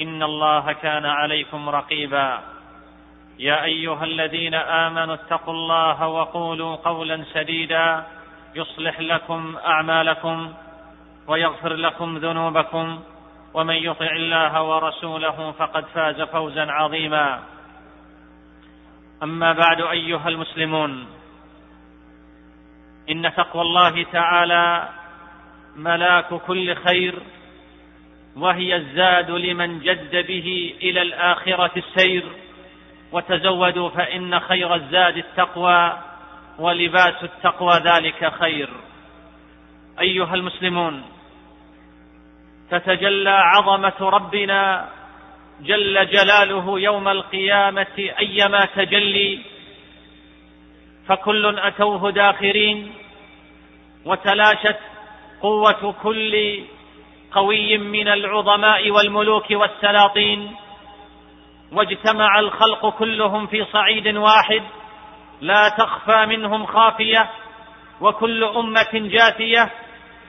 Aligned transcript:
إن 0.00 0.22
الله 0.22 0.72
كان 0.72 1.06
عليكم 1.06 1.68
رقيبا. 1.68 2.40
يا 3.38 3.64
أيها 3.64 4.04
الذين 4.04 4.54
آمنوا 4.54 5.14
اتقوا 5.14 5.54
الله 5.54 6.08
وقولوا 6.08 6.76
قولا 6.76 7.24
سديدا. 7.32 8.04
يصلح 8.54 9.00
لكم 9.00 9.56
أعمالكم 9.64 10.52
ويغفر 11.26 11.72
لكم 11.72 12.18
ذنوبكم. 12.18 13.00
ومن 13.54 13.74
يطع 13.74 14.10
الله 14.16 14.62
ورسوله 14.62 15.52
فقد 15.58 15.84
فاز 15.84 16.20
فوزا 16.20 16.72
عظيما. 16.72 17.42
أما 19.22 19.52
بعد 19.52 19.80
أيها 19.80 20.28
المسلمون 20.28 21.06
إن 23.10 23.32
تقوى 23.36 23.62
الله 23.62 24.02
تعالى 24.12 24.88
ملاك 25.76 26.34
كل 26.34 26.74
خير 26.74 27.14
وهي 28.36 28.76
الزاد 28.76 29.30
لمن 29.30 29.80
جد 29.80 30.26
به 30.26 30.74
إلى 30.82 31.02
الآخرة 31.02 31.70
السير. 31.76 32.22
وتزودوا 33.12 33.88
فإن 33.88 34.40
خير 34.40 34.74
الزاد 34.74 35.16
التقوى 35.16 35.98
ولباس 36.58 37.22
التقوى 37.22 37.72
ذلك 37.84 38.32
خير. 38.32 38.68
أيها 40.00 40.34
المسلمون 40.34 41.02
تتجلى 42.70 43.30
عظمة 43.30 44.00
ربنا 44.00 44.88
جل 45.60 46.06
جلاله 46.06 46.80
يوم 46.80 47.08
القيامة 47.08 48.10
أيما 48.18 48.64
تجلي 48.64 49.38
فكل 51.06 51.58
أتوه 51.58 52.10
داخرين 52.10 52.92
وتلاشت 54.04 54.78
قوة 55.40 55.94
كل 56.02 56.62
قوي 57.34 57.78
من 57.78 58.08
العظماء 58.08 58.90
والملوك 58.90 59.50
والسلاطين 59.50 60.56
واجتمع 61.72 62.38
الخلق 62.38 62.88
كلهم 62.98 63.46
في 63.46 63.64
صعيد 63.72 64.16
واحد 64.16 64.62
لا 65.40 65.68
تخفى 65.68 66.26
منهم 66.26 66.66
خافية 66.66 67.30
وكل 68.00 68.44
أمة 68.44 68.90
جاثيه 68.92 69.70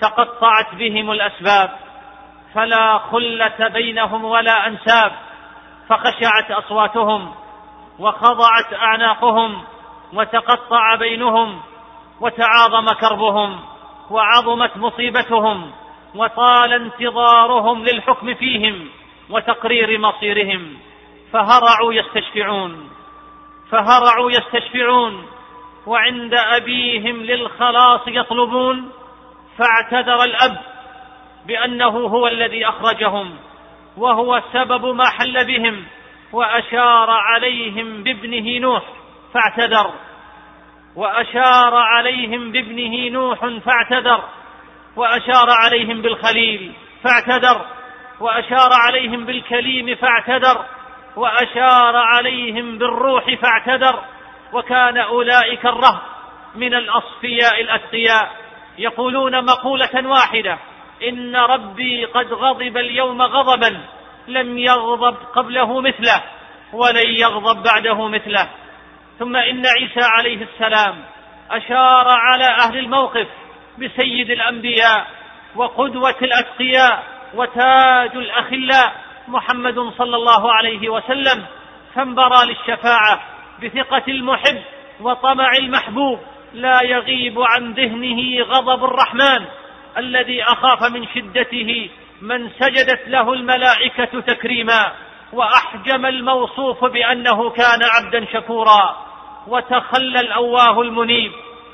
تقطعت 0.01 0.75
بهم 0.75 1.11
الأسباب 1.11 1.69
فلا 2.53 2.97
خلة 2.97 3.67
بينهم 3.67 4.25
ولا 4.25 4.67
أنساب 4.67 5.11
فخشعت 5.89 6.51
أصواتهم 6.51 7.33
وخضعت 7.99 8.73
أعناقهم 8.73 9.63
وتقطع 10.13 10.95
بينهم 10.95 11.61
وتعاظم 12.21 12.87
كربهم 12.87 13.59
وعظمت 14.09 14.77
مصيبتهم 14.77 15.71
وطال 16.15 16.73
انتظارهم 16.73 17.83
للحكم 17.83 18.33
فيهم 18.33 18.89
وتقرير 19.29 19.99
مصيرهم 19.99 20.77
فهرعوا 21.31 21.93
يستشفعون 21.93 22.89
فهرعوا 23.71 24.31
يستشفعون 24.31 25.25
وعند 25.87 26.33
أبيهم 26.33 27.23
للخلاص 27.23 28.01
يطلبون 28.07 28.91
فاعتذر 29.57 30.23
الأب 30.23 30.57
بأنه 31.45 31.89
هو 31.89 32.27
الذي 32.27 32.67
أخرجهم 32.67 33.35
وهو 33.97 34.41
سبب 34.53 34.85
ما 34.85 35.09
حل 35.09 35.45
بهم 35.45 35.85
وأشار 36.33 37.09
عليهم 37.09 38.03
بابنه 38.03 38.59
نوح 38.59 38.83
فاعتذر 39.33 39.93
وأشار 40.95 41.75
عليهم 41.75 42.51
بابنه 42.51 43.09
نوح 43.09 43.39
فاعتذر 43.39 44.23
وأشار 44.95 45.49
عليهم 45.49 46.01
بالخليل 46.01 46.73
فاعتذر 47.03 47.65
وأشار 48.19 48.69
عليهم 48.73 49.25
بالكليم 49.25 49.95
فاعتذر 49.95 50.65
وأشار 51.15 51.95
عليهم 51.95 52.77
بالروح 52.77 53.35
فاعتذر 53.35 54.03
وكان 54.53 54.97
أولئك 54.97 55.65
الرهط 55.65 56.01
من 56.55 56.73
الأصفياء 56.73 57.61
الأتقياء 57.61 58.31
يقولون 58.77 59.45
مقولة 59.45 60.07
واحدة 60.07 60.57
إن 61.07 61.35
ربي 61.35 62.05
قد 62.05 62.33
غضب 62.33 62.77
اليوم 62.77 63.21
غضبا 63.21 63.81
لم 64.27 64.57
يغضب 64.57 65.15
قبله 65.35 65.81
مثله 65.81 66.23
ولن 66.73 67.09
يغضب 67.09 67.63
بعده 67.63 68.07
مثله. 68.07 68.49
ثم 69.19 69.35
إن 69.35 69.63
عيسى 69.65 70.07
عليه 70.17 70.43
السلام 70.43 71.03
أشار 71.51 72.07
على 72.07 72.45
أهل 72.45 72.77
الموقف 72.77 73.27
بسيد 73.77 74.31
الأنبياء 74.31 75.07
وقدوة 75.55 76.15
الأتقياء 76.21 77.03
وتاج 77.33 78.15
الأخلاء 78.15 78.95
محمد 79.27 79.79
صلى 79.97 80.15
الله 80.15 80.53
عليه 80.53 80.89
وسلم 80.89 81.45
فانبرى 81.95 82.45
للشفاعة 82.45 83.21
بثقة 83.63 84.03
المحب 84.07 84.61
وطمع 84.99 85.57
المحبوب 85.57 86.19
لا 86.53 86.81
يغيب 86.81 87.41
عن 87.41 87.73
ذهنه 87.73 88.43
غضب 88.43 88.83
الرحمن 88.83 89.45
الذي 89.97 90.43
أخاف 90.43 90.91
من 90.91 91.07
شدته 91.15 91.89
من 92.21 92.49
سجدت 92.59 93.07
له 93.07 93.33
الملائكة 93.33 94.19
تكريما 94.19 94.91
وأحجم 95.33 96.05
الموصوف 96.05 96.85
بأنه 96.85 97.49
كان 97.49 97.79
عبدا 97.83 98.25
شكورا 98.33 98.97
وتخلى 99.47 100.19
الأواه 100.19 100.81
المنيب 100.81 101.31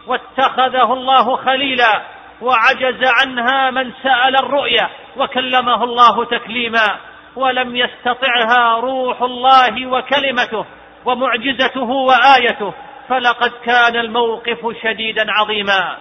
واتخذه 0.08 0.94
الله 0.94 1.36
خليلا 1.36 2.02
وعجز 2.42 3.04
عنها 3.04 3.72
من 3.72 3.92
سأل 4.04 4.36
الرؤيا 4.36 4.90
وكلمه 5.18 5.84
الله 5.84 6.26
تكليما 6.26 6.98
ولم 7.36 7.76
يستطعها 7.76 8.80
روح 8.80 9.22
الله 9.22 9.86
وكلمته 9.86 10.66
ومعجزته 11.06 11.90
وآيته 11.90 12.74
فلقد 13.10 13.52
كان 13.66 13.96
الموقف 13.96 14.78
شديدا 14.84 15.26
عظيما. 15.32 15.98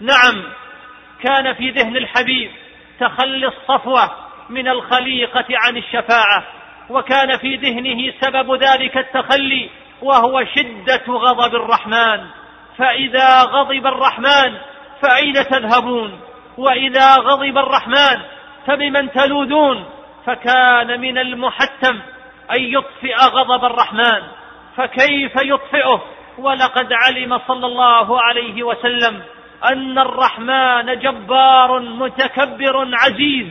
نعم 0.00 0.42
كان 1.22 1.54
في 1.54 1.70
ذهن 1.70 1.96
الحبيب 1.96 2.50
تخلي 3.00 3.46
الصفوة 3.46 4.10
من 4.50 4.68
الخليقة 4.68 5.46
عن 5.50 5.76
الشفاعة 5.76 6.44
وكان 6.90 7.38
في 7.38 7.56
ذهنه 7.56 8.12
سبب 8.20 8.54
ذلك 8.54 8.96
التخلي 8.96 9.70
وهو 10.02 10.44
شدة 10.44 11.04
غضب 11.08 11.54
الرحمن. 11.54 12.26
فإذا 12.78 13.42
غضب 13.42 13.86
الرحمن 13.86 14.54
فأين 15.02 15.34
تذهبون؟ 15.50 16.20
وإذا 16.58 17.14
غضب 17.14 17.58
الرحمن 17.58 18.20
فبمن 18.66 19.10
تلوذون؟ 19.10 19.84
فكان 20.26 21.00
من 21.00 21.18
المحتم 21.18 22.00
أن 22.52 22.60
يطفئ 22.60 23.16
غضب 23.16 23.64
الرحمن. 23.64 24.22
فكيف 24.76 25.32
يطفئه؟ 25.36 26.02
ولقد 26.38 26.92
علم 26.92 27.40
صلى 27.48 27.66
الله 27.66 28.22
عليه 28.22 28.62
وسلم 28.62 29.22
أن 29.64 29.98
الرحمن 29.98 30.98
جبار 30.98 31.80
متكبر 31.80 32.88
عزيز 32.94 33.46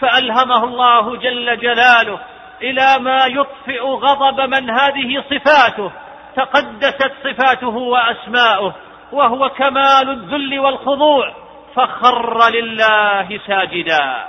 فألهمه 0.00 0.64
الله 0.64 1.16
جل 1.16 1.58
جلاله 1.58 2.18
إلى 2.62 2.98
ما 2.98 3.26
يطفئ 3.26 3.80
غضب 3.80 4.40
من 4.40 4.70
هذه 4.70 5.24
صفاته. 5.30 5.92
تقدست 6.38 7.12
صفاته 7.24 7.76
وأسماؤه 7.76 8.74
وهو 9.12 9.48
كمال 9.48 10.10
الذل 10.10 10.58
والخضوع 10.58 11.34
فخر 11.74 12.50
لله 12.50 13.40
ساجدا. 13.46 14.24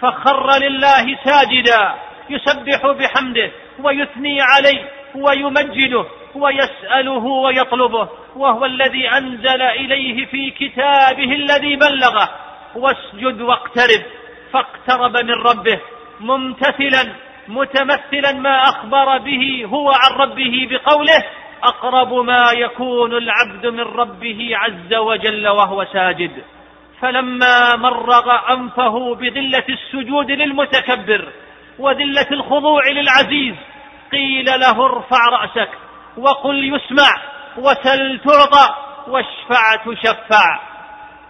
فخر 0.00 0.48
لله 0.62 1.18
ساجدا 1.24 1.94
يسبح 2.30 2.86
بحمده 2.86 3.50
ويثني 3.82 4.38
عليه 4.40 4.84
ويمجده 5.14 6.04
ويسأله 6.34 7.24
ويطلبه 7.24 8.08
وهو 8.36 8.64
الذي 8.64 9.08
أنزل 9.08 9.62
إليه 9.62 10.26
في 10.26 10.50
كتابه 10.50 11.32
الذي 11.32 11.76
بلغه. 11.76 12.28
واسجد 12.74 13.40
واقترب 13.40 14.02
فاقترب 14.52 15.16
من 15.16 15.34
ربه 15.34 15.80
ممتثلا. 16.20 17.12
متمثلا 17.48 18.32
ما 18.32 18.62
أخبر 18.62 19.18
به 19.18 19.64
هو 19.66 19.90
عن 19.90 20.16
ربه 20.18 20.68
بقوله 20.70 21.24
أقرب 21.62 22.12
ما 22.14 22.52
يكون 22.52 23.12
العبد 23.12 23.66
من 23.66 23.80
ربه 23.80 24.50
عز 24.52 24.94
وجل 24.94 25.48
وهو 25.48 25.86
ساجد. 25.92 26.44
فلما 27.00 27.76
مرغ 27.76 28.52
أنفه 28.52 29.14
بذلة 29.14 29.64
السجود 29.68 30.30
للمتكبر 30.30 31.28
وذلة 31.78 32.26
الخضوع 32.30 32.82
للعزيز 32.88 33.54
قيل 34.12 34.44
له 34.44 34.84
ارفع 34.84 35.28
رأسك 35.32 35.70
وقل 36.16 36.74
يسمع 36.74 37.10
وسل 37.56 38.20
تعطى 38.24 38.74
واشفع 39.08 39.76
تشفع. 39.86 40.60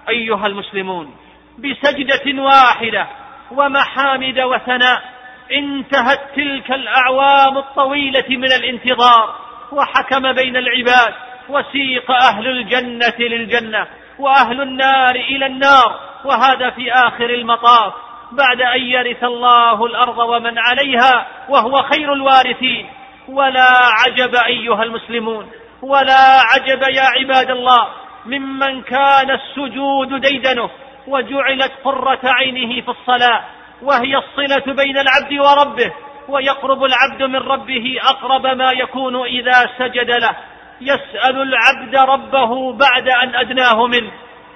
أيها 0.08 0.46
المسلمون 0.46 1.14
بسجدة 1.58 2.42
واحدة 2.42 3.06
ومحامد 3.50 4.38
وثناء 4.38 5.19
انتهت 5.52 6.20
تلك 6.36 6.70
الأعوام 6.70 7.58
الطويلة 7.58 8.24
من 8.28 8.52
الانتظار 8.52 9.34
وحكم 9.72 10.32
بين 10.32 10.56
العباد 10.56 11.14
وسيق 11.48 12.10
أهل 12.10 12.46
الجنة 12.46 13.14
للجنة 13.18 13.86
وأهل 14.18 14.60
النار 14.60 15.14
إلى 15.14 15.46
النار 15.46 16.00
وهذا 16.24 16.70
في 16.70 16.92
آخر 16.92 17.30
المطاف 17.30 17.94
بعد 18.32 18.60
أن 18.60 18.80
يرث 18.80 19.24
الله 19.24 19.86
الأرض 19.86 20.18
ومن 20.18 20.58
عليها 20.58 21.26
وهو 21.48 21.82
خير 21.82 22.12
الوارثين. 22.12 22.86
ولا 23.28 23.70
عجب 23.72 24.34
أيها 24.46 24.82
المسلمون 24.82 25.50
ولا 25.82 26.40
عجب 26.40 26.82
يا 26.82 27.02
عباد 27.18 27.50
الله 27.50 27.88
ممن 28.26 28.82
كان 28.82 29.30
السجود 29.30 30.20
ديدنه 30.20 30.70
وجعلت 31.06 31.72
قرة 31.84 32.20
عينه 32.24 32.80
في 32.80 32.88
الصلاة. 32.88 33.44
وهي 33.82 34.16
الصلة 34.16 34.74
بين 34.74 34.98
العبد 34.98 35.32
وربه 35.32 35.92
ويقرب 36.28 36.84
العبد 36.84 37.22
من 37.22 37.36
ربه 37.36 37.98
أقرب 38.02 38.46
ما 38.46 38.72
يكون 38.72 39.26
إذا 39.26 39.70
سجد 39.78 40.10
له. 40.10 40.36
يسأل 40.80 41.42
العبد 41.42 41.96
ربه 41.96 42.72
بعد 42.72 43.08
أن 43.08 43.34
أدناه 43.34 43.86
منه 43.86 44.10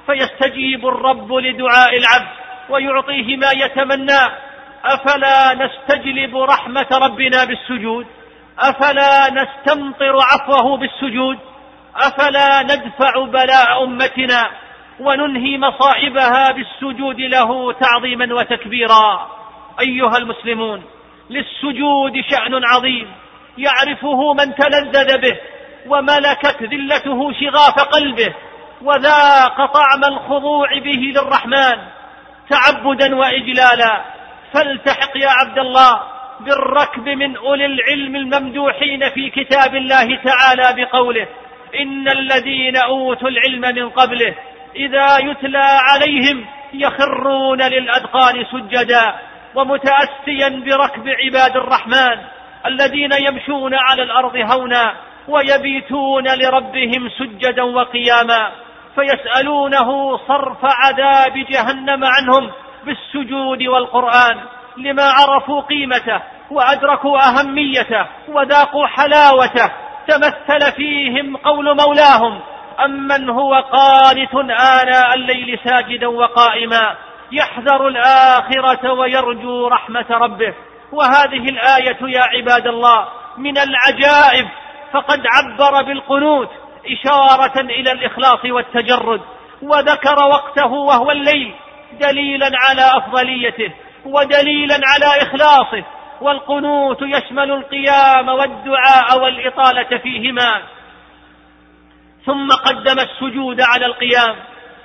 فيستجيب 0.07 0.87
الرب 0.87 1.33
لدعاء 1.33 1.99
العبد 1.99 2.29
ويعطيه 2.69 3.37
ما 3.37 3.51
يتمنى. 3.57 4.21
أفلا 4.85 5.55
نستجلب 5.55 6.37
رحمة 6.37 6.87
ربنا 6.93 7.45
بالسجود؟ 7.45 8.07
أفلا 8.59 9.31
نستمطر 9.31 10.17
عفوه 10.17 10.77
بالسجود؟ 10.77 11.39
أفلا 11.97 12.63
ندفع 12.63 13.25
بلاء 13.25 13.85
أمتنا؟ 13.85 14.51
وننهي 15.01 15.59
مصائبها 15.59 16.53
بالسجود 16.53 17.21
له 17.21 17.73
تعظيما 17.73 18.35
وتكبيرا. 18.35 19.31
أيها 19.81 20.17
المسلمون 20.17 20.83
للسجود 21.31 22.25
شأن 22.31 22.65
عظيم 22.65 23.11
يعرفه 23.59 24.35
من 24.35 24.55
تلذذ 24.55 25.19
به 25.19 25.37
وملكت 25.87 26.63
ذلته 26.63 27.33
شغاف 27.33 27.79
قلبه 27.81 28.35
وذاق 28.83 29.57
طعم 29.57 30.05
الخضوع 30.05 30.79
به 30.79 31.13
للرحمن. 31.17 31.79
تعبدا 32.51 33.17
وإجلالا 33.17 34.05
فالتحق 34.53 35.17
يا 35.17 35.29
عبد 35.29 35.59
الله 35.59 36.01
بالركب 36.41 37.09
من 37.09 37.37
أولي 37.37 37.67
العلم 37.67 38.17
الممدوحين 38.17 39.11
في 39.11 39.31
كتاب 39.31 39.75
الله 39.75 40.17
تعالى 40.17 40.85
بقوله 40.85 41.27
إن 41.81 42.09
الذين 42.09 42.77
أوتوا 42.77 43.29
العلم 43.29 43.61
من 43.61 43.91
قبله 43.91 44.35
إذا 44.77 45.19
يتلى 45.19 45.79
عليهم 45.91 46.47
يخرون 46.75 47.63
للأذقان 47.63 48.45
سجدا 48.53 49.15
ومتأسيا 49.55 50.49
بركب 50.49 51.09
عباد 51.09 51.57
الرحمن 51.57 52.19
الذين 52.67 53.11
يمشون 53.29 53.75
على 53.75 54.03
الأرض 54.03 54.37
هونا 54.37 54.95
ويبيتون 55.29 56.25
لربهم 56.29 57.09
سجدا 57.19 57.63
وقياما 57.63 58.53
فيسألونه 58.95 60.17
صرف 60.17 60.59
عذاب 60.63 61.39
جهنم 61.39 62.05
عنهم 62.05 62.51
بالسجود 62.85 63.63
والقرآن 63.63 64.41
لما 64.77 65.05
عرفوا 65.05 65.61
قيمته 65.61 66.21
وأدركوا 66.51 67.19
أهميته 67.19 68.07
وذاقوا 68.29 68.87
حلاوته 68.87 69.73
تمثل 70.09 70.73
فيهم 70.77 71.37
قول 71.37 71.77
مولاهم 71.77 72.41
أمن 72.85 73.31
هو 73.31 73.55
قانت 73.55 74.35
آناء 74.61 75.15
الليل 75.15 75.59
ساجدا 75.65 76.07
وقائما 76.07 76.97
يحذر 77.33 77.89
الآخرة 77.89 78.93
ويرجو 78.93 79.69
رحمة 79.69 80.07
ربه. 80.11 80.55
وهذه 80.93 81.49
الآية 81.49 81.99
يا 82.03 82.23
عباد 82.23 82.67
الله 82.67 83.09
من 83.39 83.59
العجائب 83.59 84.49
فقد 84.93 85.23
عبر 85.27 85.83
بالقنوت 85.83 86.51
إشارة 86.93 87.61
إلى 87.61 87.93
الإخلاص 87.93 88.45
والتجرد 88.45 89.21
وذكر 89.63 90.25
وقته 90.25 90.73
وهو 90.73 91.11
الليل 91.11 91.55
دليلا 92.01 92.51
على 92.55 92.99
أفضليته 92.99 93.73
ودليلا 94.05 94.75
على 94.75 95.23
إخلاصه 95.23 95.85
والقنوت 96.21 97.03
يشمل 97.03 97.51
القيام 97.51 98.29
والدعاء 98.29 99.21
والإطالة 99.23 99.99
فيهما. 99.99 100.63
ثم 102.27 102.49
قدم 102.49 102.99
السجود 103.01 103.61
على 103.61 103.87
القيام 103.87 104.37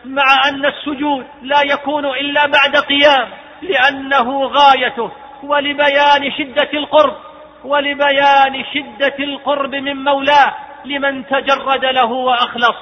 مع 0.06 0.24
أن 0.50 0.66
السجود 0.66 1.26
لا 1.42 1.62
يكون 1.62 2.06
إلا 2.06 2.46
بعد 2.46 2.76
قيام 2.76 3.30
لأنه 3.62 4.46
غايته 4.46 5.12
ولبيان 5.44 6.32
شدة 6.38 6.70
القرب 6.74 7.16
ولبيان 7.64 8.66
شدة 8.74 9.16
القرب 9.20 9.76
من 9.76 10.04
مولاه 10.04 10.56
لمن 10.86 11.26
تجرد 11.28 11.86
له 11.86 12.12
وأخلص 12.12 12.76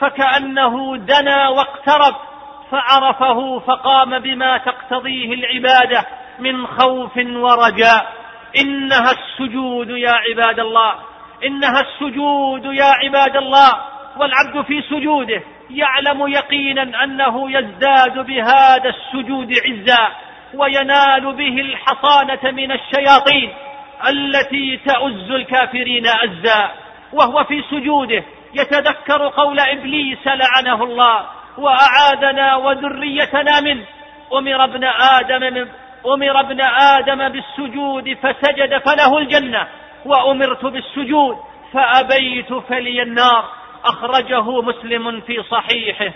فكأنه 0.00 0.96
دنا 0.96 1.48
واقترب 1.48 2.14
فعرفه 2.70 3.58
فقام 3.58 4.18
بما 4.18 4.58
تقتضيه 4.58 5.34
العبادة 5.34 6.06
من 6.38 6.66
خوف 6.66 7.16
ورجاء. 7.16 8.12
إنها 8.60 9.10
السجود 9.10 9.90
يا 9.90 10.12
عباد 10.12 10.60
الله 10.60 10.94
إنها 11.44 11.80
السجود 11.80 12.64
يا 12.64 12.84
عباد 12.84 13.36
الله. 13.36 13.91
والعبد 14.16 14.64
في 14.66 14.82
سجوده 14.82 15.42
يعلم 15.70 16.28
يقينا 16.28 17.04
أنه 17.04 17.50
يزداد 17.50 18.26
بهذا 18.26 18.88
السجود 18.88 19.52
عزا 19.66 20.08
وينال 20.54 21.32
به 21.32 21.60
الحصانة 21.60 22.50
من 22.50 22.72
الشياطين 22.72 23.52
التي 24.08 24.80
تؤز 24.86 25.30
الكافرين 25.30 26.06
أزا. 26.06 26.70
وهو 27.12 27.44
في 27.44 27.62
سجوده 27.70 28.24
يتذكر 28.54 29.28
قول 29.28 29.60
إبليس 29.60 30.26
لعنه 30.26 30.84
الله 30.84 31.26
وأعاذنا 31.58 32.56
وذريتنا 32.56 33.60
منه. 33.60 33.84
أمر 34.32 34.64
ابن 34.64 34.84
آدم 34.84 35.54
من 35.54 35.68
أمر 36.06 36.40
ابن 36.40 36.60
آدم 36.60 37.28
بالسجود 37.28 38.16
فسجد 38.22 38.78
فله 38.78 39.18
الجنة 39.18 39.66
وأمرت 40.04 40.64
بالسجود 40.64 41.36
فأبيت 41.72 42.52
فلي 42.52 43.02
النار. 43.02 43.61
أخرجه 43.84 44.60
مسلم 44.60 45.20
في 45.20 45.42
صحيحه. 45.50 46.12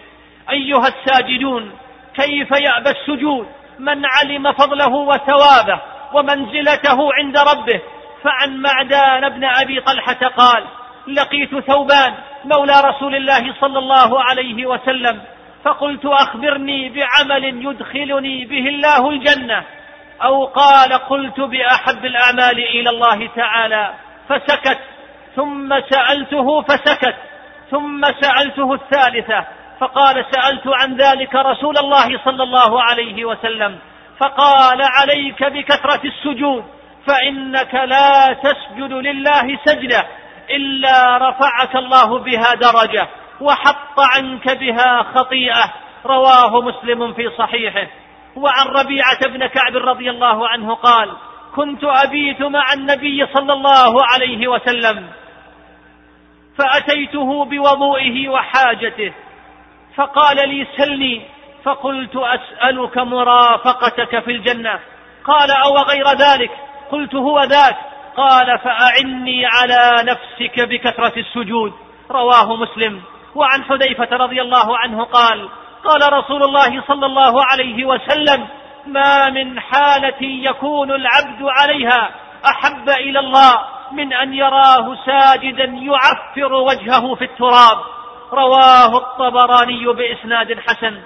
أيها 0.50 0.88
الساجدون 0.88 1.72
كيف 2.14 2.50
يأبى 2.50 2.90
السجود؟ 2.90 3.46
من 3.78 4.02
علم 4.06 4.52
فضله 4.52 4.94
وثوابه 4.94 5.80
ومنزلته 6.12 7.08
عند 7.12 7.38
ربه. 7.38 7.80
فعن 8.24 8.56
معدان 8.56 9.28
بن 9.28 9.44
أبي 9.44 9.80
طلحة 9.80 10.28
قال 10.36 10.64
لقيت 11.08 11.58
ثوبان 11.58 12.14
مولى 12.44 12.80
رسول 12.84 13.14
الله 13.14 13.54
صلى 13.60 13.78
الله 13.78 14.22
عليه 14.22 14.66
وسلم 14.66 15.20
فقلت 15.64 16.04
أخبرني 16.04 16.88
بعمل 16.88 17.44
يدخلني 17.44 18.44
به 18.44 18.68
الله 18.68 19.10
الجنة 19.10 19.64
أو 20.22 20.44
قال 20.44 20.92
قلت 20.92 21.40
بأحب 21.40 22.04
الأعمال 22.04 22.58
إلى 22.58 22.90
الله 22.90 23.28
تعالى 23.36 23.94
فسكت 24.28 24.78
ثم 25.36 25.80
سألته 25.80 26.62
فسكت. 26.62 27.14
ثم 27.70 28.04
سألته 28.20 28.74
الثالثة 28.74 29.44
فقال 29.80 30.24
سألت 30.30 30.66
عن 30.66 30.96
ذلك 30.96 31.34
رسول 31.34 31.78
الله 31.78 32.20
صلى 32.24 32.42
الله 32.42 32.82
عليه 32.82 33.24
وسلم 33.24 33.78
فقال 34.20 34.82
عليك 34.82 35.44
بكثرة 35.44 36.00
السجود 36.04 36.64
فإنك 37.06 37.74
لا 37.74 38.32
تسجد 38.42 38.92
لله 38.92 39.58
سجدة 39.64 40.06
إلا 40.50 41.18
رفعك 41.28 41.76
الله 41.76 42.18
بها 42.18 42.54
درجة 42.54 43.08
وحط 43.40 44.00
عنك 44.16 44.58
بها 44.58 45.02
خطيئة 45.14 45.72
رواه 46.06 46.62
مسلم 46.62 47.12
في 47.12 47.30
صحيحه. 47.38 47.86
وعن 48.36 48.66
ربيعة 48.66 49.28
بن 49.28 49.46
كعب 49.46 49.76
رضي 49.76 50.10
الله 50.10 50.48
عنه 50.48 50.74
قال 50.74 51.12
كنت 51.54 51.84
أبيت 51.84 52.42
مع 52.42 52.72
النبي 52.74 53.26
صلى 53.34 53.52
الله 53.52 54.04
عليه 54.12 54.48
وسلم 54.48 55.06
فأتيته 56.58 57.44
بوضوئه 57.44 58.28
وحاجته 58.28 59.12
فقال 59.94 60.48
لي 60.48 60.66
سلني 60.76 61.22
فقلت 61.64 62.16
أسألك 62.16 62.98
مرافقتك 62.98 64.24
في 64.24 64.30
الجنة. 64.30 64.80
قال 65.24 65.50
أو 65.50 65.76
غير 65.76 66.06
ذلك؟ 66.08 66.50
قلت 66.90 67.14
هو 67.14 67.42
ذاك. 67.42 67.76
قال 68.16 68.58
فأعني 68.58 69.46
على 69.46 70.02
نفسك 70.02 70.60
بكثرة 70.60 71.12
السجود. 71.16 71.72
رواه 72.10 72.56
مسلم. 72.56 73.02
وعن 73.34 73.64
حذيفة 73.64 74.16
رضي 74.16 74.42
الله 74.42 74.78
عنه 74.78 75.04
قال 75.04 75.48
قال 75.84 76.12
رسول 76.12 76.42
الله 76.42 76.82
صلى 76.88 77.06
الله 77.06 77.44
عليه 77.44 77.84
وسلم 77.84 78.48
ما 78.86 79.30
من 79.30 79.60
حالة 79.60 80.22
يكون 80.22 80.90
العبد 80.90 81.42
عليها 81.42 82.10
أحب 82.44 82.88
إلى 82.88 83.18
الله 83.18 83.75
من 83.92 84.12
أن 84.12 84.34
يراه 84.34 84.96
ساجدا 85.06 85.64
يعفر 85.64 86.52
وجهه 86.52 87.14
في 87.14 87.24
التراب. 87.24 87.78
رواه 88.32 88.96
الطبراني 88.96 89.86
بإسناد 89.86 90.60
حسن. 90.60 91.00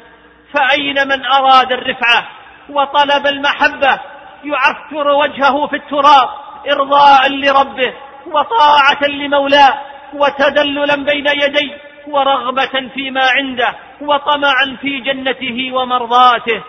فأين 0.55 0.95
من 1.09 1.27
أراد 1.27 1.73
الرفعة 1.73 2.29
وطلب 2.71 3.27
المحبة؟ 3.27 4.01
يعفر 4.45 5.09
وجهه 5.09 5.67
في 5.67 5.77
التراب 5.77 6.29
إرضاء 6.71 7.29
لربه 7.29 7.95
وطاعة 8.27 9.09
لمولاه 9.09 9.81
وتدللا 10.15 10.97
بين 10.97 11.27
يديه 11.27 11.77
ورغبة 12.09 12.89
فيما 12.95 13.21
عنده 13.37 13.75
وطمعا 14.01 14.77
في 14.81 15.01
جنته 15.01 15.73
ومرضاته. 15.73 16.63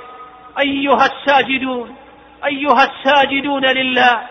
أيها 0.59 1.05
الساجدون 1.05 1.95
أيها 2.45 2.83
الساجدون 2.83 3.65
لله 3.65 4.21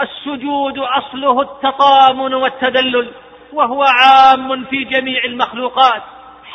السجود 0.00 0.78
أصله 0.78 1.40
التطامن 1.40 2.34
والتدلل 2.34 3.12
وهو 3.52 3.84
عام 3.84 4.64
في 4.64 4.84
جميع 4.84 5.24
المخلوقات 5.24 6.02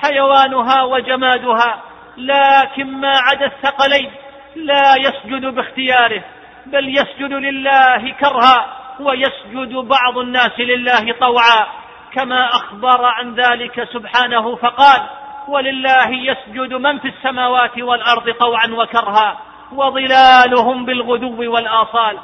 حيوانها 0.01 0.83
وجمادها 0.83 1.81
لكن 2.17 2.91
ما 2.91 3.13
عدا 3.31 3.45
الثقلين 3.45 4.11
لا 4.55 4.95
يسجد 4.97 5.45
باختياره 5.45 6.23
بل 6.65 6.97
يسجد 6.97 7.33
لله 7.33 8.11
كرها 8.19 8.77
ويسجد 8.99 9.75
بعض 9.75 10.17
الناس 10.17 10.59
لله 10.59 11.13
طوعا 11.19 11.67
كما 12.13 12.47
أخبر 12.47 13.05
عن 13.05 13.35
ذلك 13.35 13.83
سبحانه 13.93 14.55
فقال 14.55 15.01
ولله 15.47 16.09
يسجد 16.09 16.73
من 16.73 16.99
في 16.99 17.07
السماوات 17.07 17.79
والأرض 17.79 18.31
طوعا 18.39 18.67
وكرها 18.71 19.37
وظلالهم 19.71 20.85
بالغدو 20.85 21.53
والآصال 21.53 22.17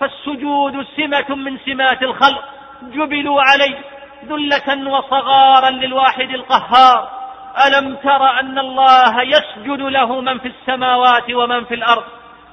فالسجود 0.00 0.86
سمة 0.96 1.36
من 1.36 1.58
سمات 1.66 2.02
الخلق 2.02 2.44
جبلوا 2.82 3.42
عليه 3.42 3.78
ذلة 4.24 4.90
وصغارا 4.90 5.70
للواحد 5.70 6.30
القهار. 6.30 7.22
ألم 7.66 7.96
تر 7.96 8.40
أن 8.40 8.58
الله 8.58 9.22
يسجد 9.22 9.80
له 9.80 10.20
من 10.20 10.38
في 10.38 10.48
السماوات 10.48 11.30
ومن 11.32 11.64
في 11.64 11.74
الأرض 11.74 12.04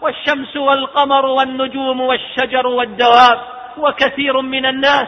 والشمس 0.01 0.57
والقمر 0.57 1.25
والنجوم 1.25 2.01
والشجر 2.01 2.67
والدواب 2.67 3.39
وكثير 3.77 4.41
من 4.41 4.65
الناس 4.65 5.07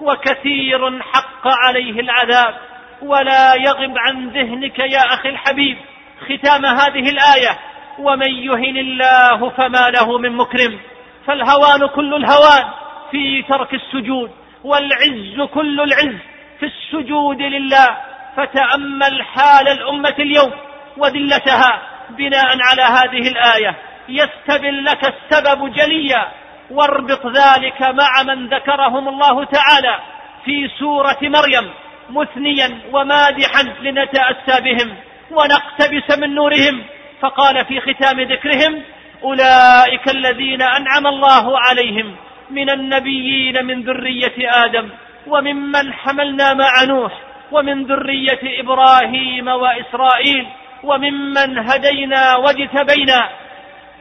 وكثير 0.00 1.02
حق 1.02 1.44
عليه 1.44 2.00
العذاب. 2.00 2.54
ولا 3.02 3.54
يغب 3.54 3.94
عن 3.98 4.28
ذهنك 4.28 4.78
يا 4.78 5.14
أخي 5.14 5.28
الحبيب 5.28 5.78
ختام 6.20 6.66
هذه 6.66 7.10
الآية. 7.10 7.58
ومن 7.98 8.30
يهن 8.30 8.76
الله 8.76 9.48
فما 9.50 9.90
له 9.90 10.18
من 10.18 10.36
مكرم. 10.36 10.80
فالهوان 11.26 11.86
كل 11.86 12.14
الهوان 12.14 12.64
في 13.10 13.42
ترك 13.42 13.74
السجود 13.74 14.30
والعز 14.64 15.48
كل 15.54 15.80
العز 15.80 16.18
في 16.60 16.66
السجود 16.66 17.42
لله. 17.42 17.96
فتأمل 18.36 19.22
حال 19.22 19.68
الأمة 19.68 20.14
اليوم 20.18 20.52
وذلتها 20.96 21.82
بناء 22.10 22.46
على 22.70 22.82
هذه 22.82 23.28
الآية. 23.28 23.76
يستبن 24.08 24.84
لك 24.84 25.14
السبب 25.14 25.72
جليا 25.72 26.28
واربط 26.70 27.26
ذلك 27.26 27.82
مع 27.82 28.22
من 28.22 28.46
ذكرهم 28.46 29.08
الله 29.08 29.44
تعالى 29.44 29.98
في 30.44 30.70
سورة 30.78 31.18
مريم 31.22 31.70
مثنيا 32.10 32.80
ومادحا 32.92 33.62
لنتاسى 33.82 34.60
بهم 34.60 34.94
ونقتبس 35.30 36.18
من 36.18 36.34
نورهم. 36.34 36.84
فقال 37.20 37.64
في 37.64 37.80
ختام 37.80 38.20
ذكرهم 38.20 38.82
أولئك 39.24 40.08
الذين 40.08 40.62
أنعم 40.62 41.06
الله 41.06 41.58
عليهم 41.58 42.16
من 42.50 42.70
النبيين 42.70 43.64
من 43.64 43.82
ذرية 43.82 44.64
آدم 44.64 44.88
وممن 45.26 45.92
حملنا 45.92 46.54
مع 46.54 46.84
نوح 46.84 47.12
ومن 47.52 47.84
ذرية 47.84 48.60
إبراهيم 48.60 49.48
وإسرائيل 49.48 50.46
وممن 50.82 51.58
هدينا 51.58 52.36
واجتبينا. 52.36 53.28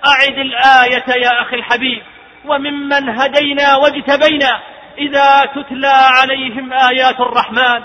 أعد 0.07 0.37
الآية 0.37 1.23
يا 1.23 1.41
أخي 1.41 1.55
الحبيب. 1.55 2.01
وممن 2.45 3.09
هدينا 3.09 3.75
واجتبينا. 3.75 4.59
إذا 4.97 5.45
تتلى 5.55 5.93
عليهم 5.93 6.73
آيات 6.73 7.19
الرحمن 7.19 7.83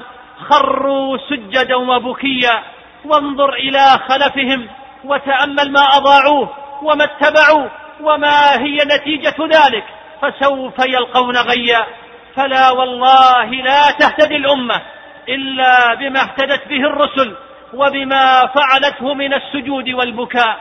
خروا 0.49 1.19
سجدا 1.31 1.77
وبكيا 1.77 2.63
وانظر 3.05 3.53
إلى 3.55 3.85
خلفهم 4.09 4.69
وتأمل 5.05 5.73
ما 5.73 5.81
أضاعوه. 5.81 6.66
وما 6.83 7.05
اتبعوه 7.05 7.71
وما 8.01 8.59
هي 8.59 8.77
نتيجة 8.77 9.35
ذلك 9.41 9.85
فسوف 10.23 10.79
يلقون 10.79 11.37
غيا. 11.37 11.87
فلا 12.35 12.71
والله 12.71 13.45
لا 13.45 13.91
تهتدي 14.01 14.37
الأمة 14.37 14.83
إلا 15.29 15.95
بما 15.95 16.21
اهتدت 16.21 16.69
به 16.69 16.81
الرسل 16.81 17.37
وبما 17.75 18.47
فعلته 18.47 19.15
من 19.15 19.35
السجود 19.35 19.89
والبكاء. 19.89 20.57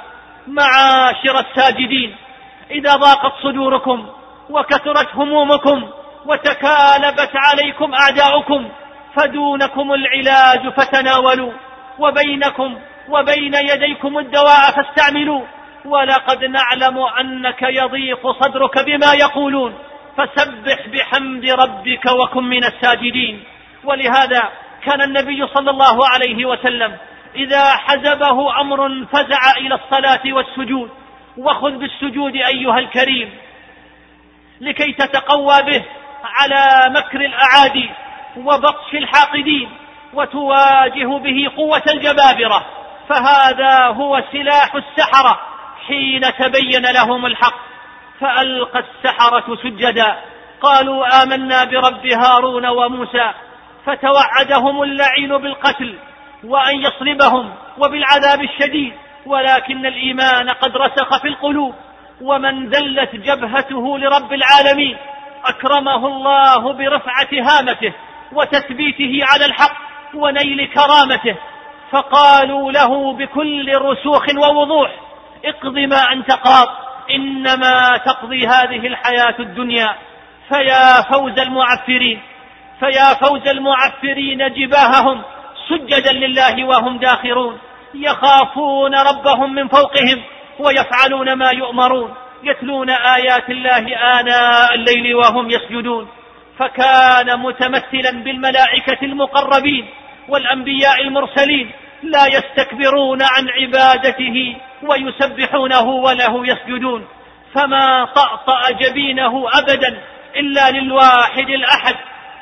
معاشر 0.47 1.39
الساجدين 1.39 2.15
إذا 2.71 2.95
ضاقت 2.95 3.33
صدوركم 3.43 4.09
وكثرت 4.49 5.15
همومكم 5.15 5.89
وتكالبت 6.25 7.31
عليكم 7.35 7.93
أعداؤكم 7.93 8.69
فدونكم 9.15 9.93
العلاج 9.93 10.69
فتناولوا 10.69 11.51
وبينكم 11.99 12.79
وبين 13.09 13.53
يديكم 13.53 14.17
الدواء 14.17 14.71
فاستعملوا. 14.71 15.41
ولقد 15.85 16.43
نعلم 16.45 16.99
أنك 17.19 17.61
يضيق 17.61 18.31
صدرك 18.43 18.85
بما 18.85 19.13
يقولون. 19.21 19.73
فسبح 20.17 20.87
بحمد 20.87 21.45
ربك 21.45 22.05
وكن 22.11 22.43
من 22.43 22.63
الساجدين. 22.63 23.43
ولهذا 23.83 24.49
كان 24.85 25.01
النبي 25.01 25.47
صلى 25.47 25.71
الله 25.71 26.09
عليه 26.09 26.45
وسلم 26.45 26.97
إذا 27.35 27.65
حزبه 27.71 28.61
أمر 28.61 29.05
فزع 29.05 29.57
إلى 29.57 29.75
الصلاة 29.75 30.33
والسجود. 30.33 30.89
وخذ 31.37 31.71
بالسجود 31.71 32.35
أيها 32.35 32.79
الكريم. 32.79 33.29
لكي 34.61 34.93
تتقوى 34.93 35.61
به 35.61 35.83
على 36.23 36.93
مكر 36.95 37.21
الأعادي 37.21 37.89
وبطش 38.37 38.93
الحاقدين 38.93 39.69
وتواجه 40.13 41.17
به 41.17 41.51
قوة 41.57 41.83
الجبابرة. 41.87 42.65
فهذا 43.09 43.87
هو 43.87 44.23
سلاح 44.31 44.75
السحرة. 44.75 45.39
حين 45.87 46.21
تبين 46.21 46.85
لهم 46.93 47.25
الحق 47.25 47.55
فألقى 48.19 48.79
السحرة 48.79 49.55
سجدا. 49.63 50.15
قالوا 50.61 51.23
آمنا 51.23 51.63
برب 51.63 52.07
هارون 52.07 52.65
وموسى 52.65 53.31
فتوعدهم 53.85 54.83
اللعين 54.83 55.37
بالقتل 55.37 55.95
وأن 56.43 56.79
يصلبهم 56.79 57.53
وبالعذاب 57.77 58.41
الشديد 58.41 58.93
ولكن 59.25 59.85
الإيمان 59.85 60.49
قد 60.49 60.77
رسخ 60.77 61.21
في 61.21 61.27
القلوب 61.27 61.75
ومن 62.21 62.69
ذلت 62.69 63.15
جبهته 63.15 63.99
لرب 63.99 64.33
العالمين 64.33 64.97
أكرمه 65.45 66.07
الله 66.07 66.73
برفعة 66.73 67.29
هامته 67.31 67.93
وتثبيته 68.31 69.19
على 69.23 69.45
الحق 69.45 69.77
ونيل 70.13 70.67
كرامته 70.67 71.35
فقالوا 71.91 72.71
له 72.71 73.13
بكل 73.13 73.75
رسوخ 73.75 74.25
ووضوح 74.37 74.91
اقض 75.45 75.79
ما 75.79 76.11
انت 76.11 76.31
قاض 76.31 76.67
انما 77.11 77.97
تقضي 78.05 78.47
هذه 78.47 78.87
الحياة 78.87 79.35
الدنيا. 79.39 79.95
فيا 80.49 81.01
فوز 81.01 81.39
المعفرين 81.39 82.21
فيا 82.79 83.13
فوز 83.13 83.47
المعفرين 83.47 84.53
جباههم 84.53 85.21
سجدا 85.69 86.13
لله 86.13 86.65
وهم 86.65 86.97
داخرون. 86.97 87.59
يخافون 87.93 88.95
ربهم 88.95 89.53
من 89.53 89.67
فوقهم 89.67 90.21
ويفعلون 90.59 91.33
ما 91.33 91.49
يؤمرون. 91.51 92.13
يتلون 92.43 92.89
آيات 92.89 93.49
الله 93.49 93.95
آناء 94.19 94.75
الليل 94.75 95.15
وهم 95.15 95.49
يسجدون. 95.49 96.07
فكان 96.59 97.39
متمثلا 97.39 98.11
بالملائكة 98.23 98.97
المقربين 99.03 99.85
والأنبياء 100.29 101.01
المرسلين 101.01 101.71
لا 102.03 102.27
يستكبرون 102.27 103.21
عن 103.21 103.49
عبادته 103.49 104.57
ويسبحونه 104.83 105.89
وله 105.89 106.47
يسجدون. 106.47 107.07
فما 107.53 108.05
طأطأ 108.05 108.71
جبينه 108.71 109.47
أبدا 109.53 110.01
إلا 110.35 110.71
للواحد 110.71 111.49
الأحد. 111.49 111.95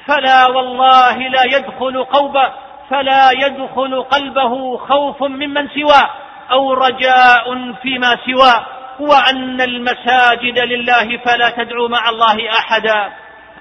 فلا 0.07 0.47
والله 0.47 1.17
لا 1.17 1.43
يدخل 1.43 2.03
قوبه 2.03 2.51
فلا 2.89 3.31
يدخل 3.31 4.03
قلبه 4.03 4.77
خوف 4.77 5.23
ممن 5.23 5.67
سواه 5.67 6.09
أو 6.51 6.73
رجاء 6.73 7.73
فيما 7.73 8.17
سواه. 8.25 8.65
وأن 8.99 9.61
المساجد 9.61 10.59
لله 10.59 11.17
فلا 11.17 11.49
تدعوا 11.49 11.89
مع 11.89 12.09
الله 12.09 12.49
أحدا. 12.49 13.11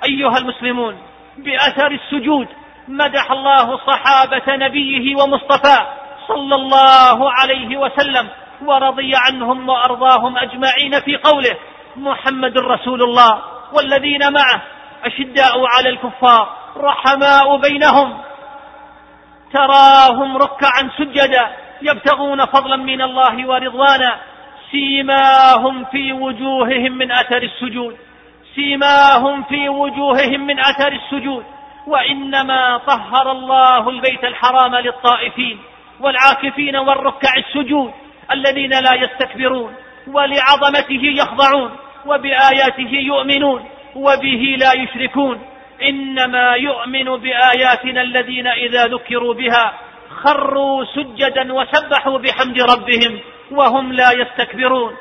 أيها 0.05 0.39
المسلمون 0.39 0.99
بأثر 1.39 1.91
السجود 1.91 2.49
مدح 2.89 3.31
الله 3.31 3.79
صحابة 3.87 4.43
نبيه 4.49 5.17
ومصطفاه 5.23 5.87
صلى 6.29 6.55
الله 6.55 7.31
عليه 7.33 7.77
وسلم 7.77 8.29
ورضي 8.65 9.13
عنهم 9.15 9.69
وأرضاهم 9.69 10.37
أجمعين 10.39 11.01
في 11.05 11.17
قوله 11.17 11.57
محمد 11.97 12.59
رسول 12.59 13.03
الله 13.03 13.43
والذين 13.73 14.33
معه 14.33 14.63
أشداء 15.05 15.67
على 15.77 15.89
الكفار 15.89 16.49
رحماء 16.77 17.57
بينهم 17.57 18.19
تراهم 19.53 20.37
ركعا 20.37 20.91
سجدا 20.99 21.49
يبتغون 21.83 22.45
فضلا 22.45 22.77
من 22.77 23.03
الله 23.03 23.49
ورضوانا 23.49 24.19
سيماهم 24.71 25.85
في 25.85 26.13
وجوههم 26.13 26.93
من 26.93 27.13
أثر 27.13 27.43
السجود 27.43 27.97
سيماهم 28.55 29.43
في 29.43 29.69
وجوههم 29.69 30.41
من 30.47 30.61
أثر 30.61 30.93
السجود 30.93 31.45
وإنما 31.87 32.79
طهر 32.87 33.33
الله 33.33 33.91
البيت 33.91 34.25
الحرام 34.25 34.77
للطائفين 34.77 35.59
والعاكفين 36.01 36.77
والركع 36.77 37.31
السجود 37.37 37.93
الذين 38.31 38.71
لا 38.71 38.95
يستكبرون 38.95 39.75
ولعظمته 40.07 41.03
يخضعون 41.03 41.71
وبآياته 42.07 42.91
يؤمنون 42.91 43.65
وبه 43.95 44.57
لا 44.59 44.73
يشركون 44.73 45.41
إنما 45.83 46.55
يؤمن 46.55 47.05
بآياتنا 47.05 48.03
الذين 48.03 48.47
إذا 48.47 48.87
ذكروا 48.87 49.35
بها 49.35 49.73
خروا 50.23 50.85
سجدا 50.85 51.53
وسبحوا 51.53 52.19
بحمد 52.19 52.61
ربهم 52.61 53.21
وهم 53.51 53.93
لا 53.93 54.13
يستكبرون 54.13 54.97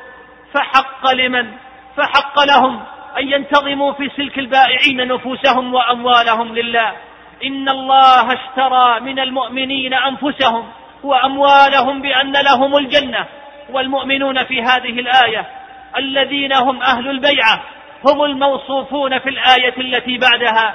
فحق 0.54 1.12
لمن؟ 1.12 1.52
فحق 1.96 2.44
لهم 2.44 2.82
أن 3.18 3.32
ينتظموا 3.32 3.92
في 3.92 4.10
سلك 4.16 4.38
البائعين 4.38 5.08
نفوسهم 5.08 5.74
وأموالهم 5.74 6.54
لله. 6.54 6.92
إن 7.44 7.68
الله 7.68 8.32
اشترى 8.32 9.00
من 9.00 9.18
المؤمنين 9.18 9.94
أنفسهم 9.94 10.68
وأموالهم 11.02 12.02
بأن 12.02 12.32
لهم 12.32 12.76
الجنة. 12.76 13.26
والمؤمنون 13.70 14.44
في 14.44 14.62
هذه 14.62 15.00
الآية 15.00 15.46
الذين 15.96 16.52
هم 16.52 16.82
أهل 16.82 17.10
البيعة 17.10 17.62
هم 18.06 18.22
الموصوفون 18.24 19.18
في 19.18 19.28
الآية 19.28 19.74
التي 19.78 20.18
بعدها. 20.18 20.74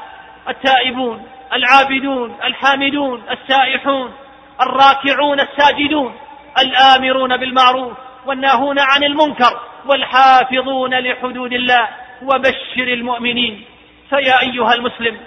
التائبون 0.50 1.26
العابدون 1.54 2.38
الحامدون 2.44 3.24
السائحون 3.32 4.14
الراكعون 4.62 5.40
الساجدون 5.40 6.16
الآمرون 6.60 7.38
بالمعروف 7.38 7.98
والناهون 8.26 8.80
عن 8.80 9.04
المنكر 9.04 9.60
والحافظون 9.86 11.00
لحدود 11.00 11.54
الله. 11.54 11.88
وبشر 12.22 12.88
المؤمنين. 12.94 13.64
فيا 14.10 14.42
أيها 14.42 14.74
المسلم 14.74 15.18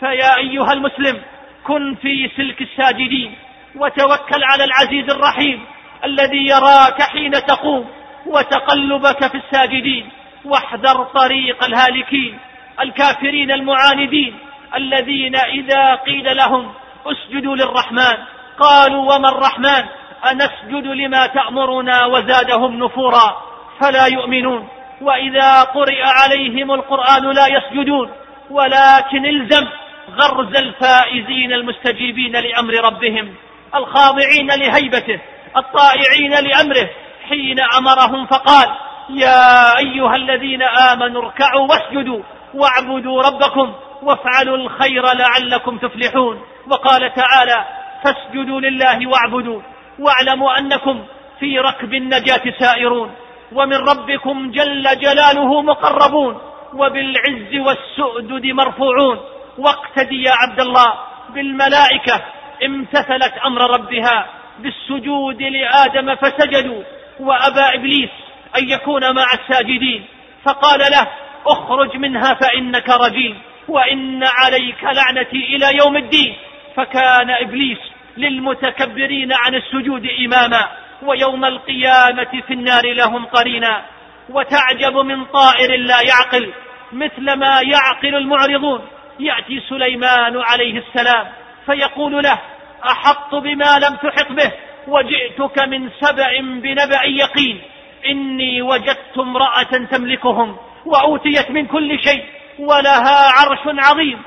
فيا 0.00 0.36
أيها 0.36 0.72
المسلم 0.72 1.22
كن 1.64 1.94
في 1.94 2.30
سلك 2.36 2.62
الساجدين 2.62 3.34
وتوكل 3.76 4.44
على 4.44 4.64
العزيز 4.64 5.10
الرحيم 5.10 5.64
الذي 6.04 6.46
يراك 6.46 7.02
حين 7.02 7.32
تقوم 7.32 7.90
وتقلبك 8.26 9.26
في 9.30 9.36
الساجدين. 9.36 10.08
واحذر 10.44 11.04
طريق 11.04 11.64
الهالكين 11.64 12.38
الكافرين 12.80 13.50
المعاندين 13.52 14.38
الذين 14.74 15.36
إذا 15.36 15.94
قيل 15.94 16.36
لهم 16.36 16.72
اسجدوا 17.06 17.56
للرحمن 17.56 18.16
قالوا 18.58 19.14
وما 19.14 19.28
الرحمن؟ 19.28 19.84
أنسجد 20.32 20.86
لما 20.86 21.26
تأمرنا 21.26 22.06
وزادهم 22.06 22.84
نفورا. 22.84 23.42
فلا 23.80 24.06
يؤمنون. 24.06 24.68
وإذا 25.00 25.62
قرئ 25.62 26.02
عليهم 26.02 26.72
القرآن 26.72 27.30
لا 27.30 27.46
يسجدون 27.46 28.10
ولكن 28.50 29.26
الزم 29.26 29.66
غرز 30.10 30.56
الفائزين 30.56 31.52
المستجيبين 31.52 32.32
لأمر 32.32 32.74
ربهم 32.74 33.34
الخاضعين 33.74 34.46
لهيبته 34.46 35.20
الطائعين 35.56 36.30
لأمره. 36.30 36.90
حين 37.28 37.60
أمرهم 37.78 38.26
فقال 38.26 38.68
يا 39.10 39.78
أيها 39.78 40.16
الذين 40.16 40.62
آمنوا 40.62 41.22
اركعوا 41.22 41.68
واسجدوا 41.68 42.22
واعبدوا 42.54 43.22
ربكم 43.22 43.74
وافعلوا 44.02 44.56
الخير 44.56 45.02
لعلكم 45.02 45.78
تفلحون. 45.78 46.40
وقال 46.70 47.14
تعالى 47.14 47.64
فاسجدوا 48.04 48.60
لله 48.60 49.06
واعبدوا 49.06 49.60
واعلموا 49.98 50.58
أنكم 50.58 51.04
في 51.40 51.58
ركب 51.58 51.94
النجاة 51.94 52.42
سائرون. 52.58 53.10
ومن 53.52 53.76
ربكم 53.76 54.50
جل 54.50 54.98
جلاله 54.98 55.62
مقربون 55.62 56.40
وبالعز 56.74 57.54
والسؤدد 57.54 58.46
مرفوعون. 58.46 59.20
واقتدي 59.58 60.22
يا 60.22 60.32
عبد 60.32 60.60
الله 60.60 60.94
بالملائكة 61.34 62.22
امتثلت 62.64 63.32
أمر 63.46 63.70
ربها 63.70 64.26
بالسجود 64.58 65.42
لآدم 65.42 66.14
فسجدوا 66.14 66.82
وابى 67.20 67.74
إبليس 67.74 68.10
أن 68.58 68.70
يكون 68.70 69.14
مع 69.14 69.26
الساجدين. 69.34 70.04
فقال 70.44 70.80
له 70.80 71.06
اخرج 71.46 71.96
منها 71.96 72.34
فإنك 72.34 72.88
رجيم 72.88 73.38
وإن 73.68 74.24
عليك 74.24 74.84
لعنتي 74.84 75.56
إلى 75.56 75.76
يوم 75.78 75.96
الدين. 75.96 76.36
فكان 76.76 77.30
إبليس 77.30 77.78
للمتكبرين 78.16 79.32
عن 79.32 79.54
السجود 79.54 80.08
إماما. 80.24 80.66
ويوم 81.02 81.44
القيامة 81.44 82.42
في 82.46 82.52
النار 82.52 82.92
لهم 82.92 83.26
قرينا 83.26 83.82
وتعجب 84.28 84.96
من 84.96 85.24
طائر 85.24 85.76
لا 85.76 86.00
يعقل 86.00 86.52
مثل 86.92 87.32
ما 87.32 87.60
يعقل 87.62 88.14
المعرضون. 88.14 88.80
يأتي 89.20 89.62
سليمان 89.68 90.36
عليه 90.36 90.78
السلام 90.78 91.26
فيقول 91.66 92.22
له 92.22 92.38
أحط 92.84 93.34
بما 93.34 93.78
لم 93.78 93.96
تحط 93.96 94.32
به 94.32 94.52
وجئتك 94.88 95.58
من 95.58 95.90
سبع 96.00 96.40
بنبأ 96.40 97.02
يقين. 97.04 97.60
إني 98.06 98.62
وجدت 98.62 99.18
امرأة 99.18 99.86
تملكهم 99.90 100.56
وأوتيت 100.84 101.50
من 101.50 101.66
كل 101.66 101.98
شيء 102.00 102.24
ولها 102.58 103.32
عرش 103.32 103.60
عظيم. 103.88 104.22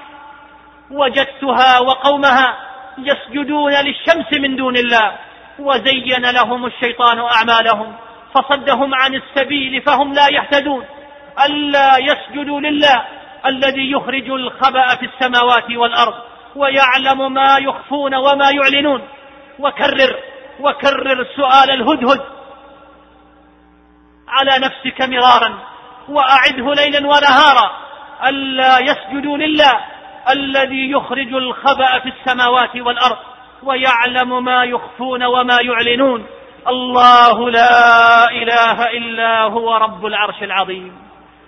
وجدتها 0.92 1.80
وقومها 1.80 2.58
يسجدون 2.98 3.74
للشمس 3.74 4.34
من 4.34 4.56
دون 4.56 4.78
الله. 4.78 5.29
وزين 5.60 6.32
لهم 6.32 6.66
الشيطان 6.66 7.20
أعمالهم 7.20 7.96
فصدهم 8.34 8.96
عن 8.96 9.16
السبيل 9.16 9.82
فهم 9.82 10.14
لا 10.14 10.28
يهتدون. 10.30 10.86
ألا 11.46 11.98
يسجدوا 11.98 12.60
لله 12.60 13.06
الذي 13.46 13.92
يخرج 13.92 14.30
الخبأ 14.30 14.96
في 14.96 15.06
السماوات 15.06 15.72
والأرض 15.72 16.14
ويعلم 16.56 17.34
ما 17.34 17.58
يخفون 17.58 18.16
وما 18.16 18.52
يعلنون. 18.52 19.02
وكرر 19.60 20.20
وكرر 20.60 21.28
سؤال 21.36 21.72
الهدهد. 21.72 22.22
على 24.28 24.52
نفسك 24.66 25.02
مرارا 25.02 25.60
وأعده 26.10 26.74
ليلا 26.74 27.08
ونهارا. 27.08 27.72
ألا 28.28 28.80
يسجدوا 28.80 29.38
لله 29.38 29.80
الذي 30.30 30.92
يخرج 30.92 31.34
الخبأ 31.34 32.00
في 32.00 32.10
السماوات 32.10 32.76
والأرض 32.76 33.18
ويعلم 33.64 34.46
ما 34.46 34.64
يخفون 34.64 35.24
وما 35.24 35.60
يعلنون. 35.62 36.26
الله 36.68 37.50
لا 37.50 38.32
إله 38.32 38.92
إلا 38.92 39.44
هو 39.44 39.76
رب 39.76 40.06
العرش 40.06 40.44
العظيم. 40.44 40.94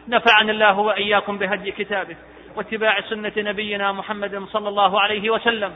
نفعني 0.08 0.52
الله 0.52 0.80
وإياكم 0.80 1.38
بهدي 1.38 1.72
كتابه 1.72 2.16
واتباع 2.56 3.02
سنة 3.02 3.34
نبينا 3.38 3.92
محمد 3.92 4.46
صلى 4.52 4.70
الله 4.70 5.02
عليه 5.02 5.30
وسلم. 5.30 5.74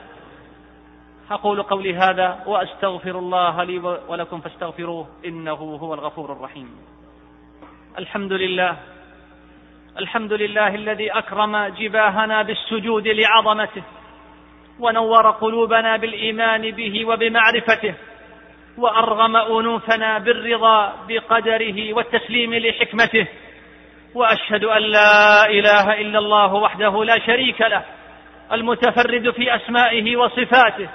أقول 1.31 1.63
قولي 1.63 1.95
هذا 1.95 2.39
وأستغفر 2.45 3.19
الله 3.19 3.63
لي 3.63 3.99
ولكم 4.07 4.41
فاستغفروه 4.41 5.07
إنه 5.25 5.53
هو 5.53 5.93
الغفور 5.93 6.31
الرحيم. 6.31 6.69
الحمد 7.99 8.33
لله. 8.33 8.77
الحمد 9.99 10.33
لله 10.33 10.75
الذي 10.75 11.11
أكرم 11.11 11.57
جباهنا 11.57 12.41
بالسجود 12.41 13.07
لعظمته. 13.07 13.83
ونور 14.79 15.31
قلوبنا 15.31 15.97
بالإيمان 15.97 16.71
به 16.71 17.05
وبمعرفته 17.05 17.93
وأرغم 18.77 19.35
أنوفنا 19.35 20.17
بالرضا 20.19 20.93
بقدره 21.07 21.93
والتسليم 21.93 22.53
لحكمته 22.53 23.27
وأشهد 24.15 24.63
أن 24.63 24.81
لا 24.81 25.45
إله 25.49 26.01
إلا 26.01 26.19
الله 26.19 26.53
وحده 26.53 27.03
لا 27.03 27.19
شريك 27.19 27.61
له 27.61 27.83
المتفرد 28.51 29.31
في 29.31 29.55
أسمائه 29.55 30.15
وصفاته 30.17 30.89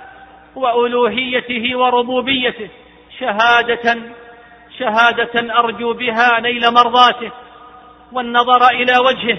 وألوهيته 0.57 1.77
وربوبيته 1.79 2.69
شهادة 3.19 3.99
شهادة 4.79 5.59
أرجو 5.59 5.93
بها 5.93 6.41
نيل 6.41 6.71
مرضاته 6.71 7.31
والنظر 8.13 8.69
إلى 8.71 8.93
وجهه 8.99 9.39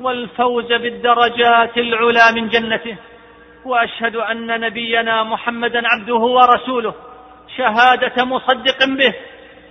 والفوز 0.00 0.72
بالدرجات 0.72 1.78
العلى 1.78 2.32
من 2.34 2.48
جنته. 2.48 2.96
وأشهد 3.64 4.16
أن 4.16 4.60
نبينا 4.60 5.22
محمدا 5.22 5.82
عبده 5.84 6.14
ورسوله 6.14 6.94
شهادة 7.56 8.24
مصدق 8.24 8.84
به 8.84 9.14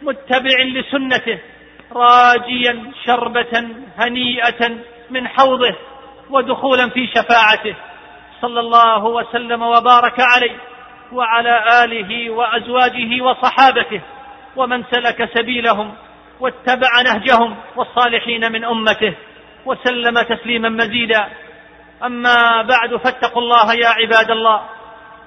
متبع 0.02 0.58
لسنته 0.76 1.40
راجيا 1.92 2.92
شربة 3.06 3.68
هنيئة 3.98 4.72
من 5.10 5.28
حوضه 5.28 5.76
ودخولا 6.30 6.90
في 6.90 7.08
شفاعته. 7.08 7.76
صلى 8.42 8.60
الله 8.60 9.06
وسلم 9.06 9.62
وبارك 9.62 10.18
عليه 10.20 10.56
وعلى 11.12 11.84
آله 11.84 12.30
وأزواجه 12.30 13.22
وصحابته 13.22 14.02
ومن 14.56 14.84
سلك 14.92 15.30
سبيلهم 15.38 15.94
واتبع 16.40 17.02
نهجهم 17.06 17.56
والصالحين 17.76 18.52
من 18.52 18.64
أمته 18.64 19.14
وسلم 19.66 20.22
تسليما 20.22 20.70
مزيدا. 20.70 21.28
أما 22.06 22.62
بعد 22.62 22.96
فاتقوا 22.96 23.42
الله 23.42 23.74
يا 23.74 23.88
عباد 23.88 24.32
الله 24.32 24.62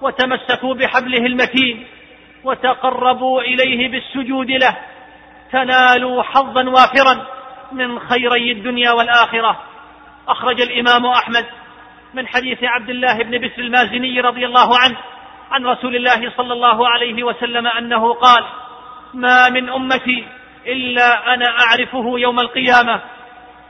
وتمسكوا 0.00 0.74
بحبله 0.74 1.26
المتين 1.26 1.86
وتقربوا 2.44 3.40
إليه 3.42 3.88
بالسجود 3.88 4.50
له 4.50 4.76
تنالوا 5.52 6.22
حظا 6.22 6.68
وافرا 6.68 7.26
من 7.72 7.98
خيري 7.98 8.52
الدنيا 8.52 8.92
والآخرة. 8.92 9.60
أخرج 10.28 10.60
الإمام 10.60 11.06
أحمد 11.06 11.46
من 12.14 12.26
حديث 12.28 12.58
عبد 12.62 12.90
الله 12.90 13.18
بن 13.18 13.38
بسر 13.38 13.58
المازني 13.62 14.20
رضي 14.20 14.46
الله 14.46 14.68
عنه 14.82 14.96
عن 15.50 15.66
رسول 15.66 15.96
الله 15.96 16.32
صلى 16.36 16.52
الله 16.52 16.88
عليه 16.88 17.24
وسلم 17.24 17.66
أنه 17.66 18.14
قال 18.14 18.44
ما 19.14 19.48
من 19.48 19.68
أمتي 19.70 20.26
إلا 20.66 21.34
أنا 21.34 21.46
أعرفه 21.60 22.18
يوم 22.18 22.40
القيامة. 22.40 23.00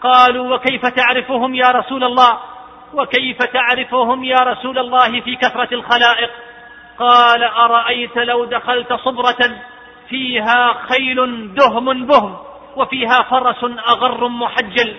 قالوا 0.00 0.54
وكيف 0.54 0.86
تعرفهم 0.86 1.54
يا 1.54 1.68
رسول 1.68 2.04
الله؟ 2.04 2.38
وكيف 2.94 3.38
تعرفهم 3.38 4.24
يا 4.24 4.36
رسول 4.36 4.78
الله 4.78 5.20
في 5.20 5.36
كثرة 5.36 5.74
الخلائق؟ 5.74 6.30
قال 6.98 7.44
أرأيت 7.44 8.16
لو 8.16 8.44
دخلت 8.44 8.92
صبرة 8.92 9.56
فيها 10.08 10.72
خيل 10.72 11.54
دهم 11.54 12.06
بهم 12.06 12.36
وفيها 12.76 13.22
فرس 13.22 13.64
أغر 13.64 14.28
محجل 14.28 14.96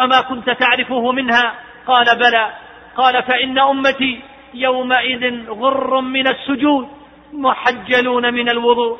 أما 0.00 0.20
كنت 0.20 0.50
تعرفه 0.50 1.12
منها؟ 1.12 1.54
قال 1.86 2.18
بلى. 2.18 2.52
قال 2.96 3.22
فإن 3.22 3.58
أمتي 3.58 4.20
يومئذ 4.54 5.50
غر 5.50 6.00
من 6.00 6.28
السجود 6.28 6.88
محجلون 7.32 8.34
من 8.34 8.48
الوضوء. 8.48 8.98